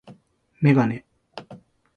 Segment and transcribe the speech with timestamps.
[0.61, 1.05] メガネ